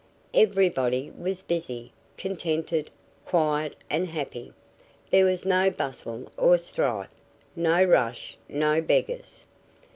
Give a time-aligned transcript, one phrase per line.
[0.33, 2.89] Everybody was busy, contented,
[3.23, 4.51] quiet and happy.
[5.11, 7.13] There was no bustle or strife,
[7.55, 9.45] no rush, no beggars.